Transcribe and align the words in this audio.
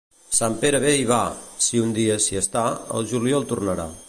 Sant 0.35 0.55
Pere 0.63 0.79
ve 0.85 0.93
i 1.01 1.05
va, 1.11 1.19
si 1.67 1.83
un 1.85 1.95
dia 2.01 2.19
s'hi 2.25 2.43
està, 2.43 2.67
el 3.01 3.11
juliol 3.15 3.51
tornarà. 3.55 3.93